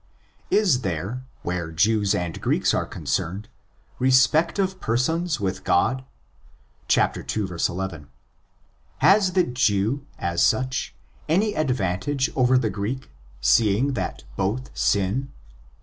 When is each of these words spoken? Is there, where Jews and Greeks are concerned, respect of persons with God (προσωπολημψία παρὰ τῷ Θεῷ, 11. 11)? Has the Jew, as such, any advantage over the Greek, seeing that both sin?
Is 0.49 0.81
there, 0.81 1.25
where 1.43 1.71
Jews 1.71 2.15
and 2.15 2.41
Greeks 2.41 2.73
are 2.73 2.87
concerned, 2.87 3.47
respect 3.99 4.57
of 4.57 4.79
persons 4.81 5.39
with 5.39 5.63
God 5.63 6.03
(προσωπολημψία 6.89 7.11
παρὰ 7.11 7.47
τῷ 7.47 7.47
Θεῷ, 7.47 7.69
11. 7.69 7.95
11)? 8.01 8.07
Has 8.97 9.31
the 9.33 9.43
Jew, 9.43 10.03
as 10.17 10.41
such, 10.41 10.95
any 11.29 11.53
advantage 11.53 12.31
over 12.35 12.57
the 12.57 12.71
Greek, 12.71 13.11
seeing 13.41 13.93
that 13.93 14.23
both 14.35 14.71
sin? 14.75 15.31